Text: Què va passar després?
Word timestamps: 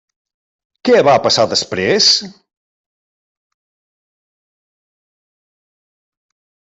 Què 0.87 1.01
va 1.07 1.13
passar 1.25 1.43
després? 1.51 2.07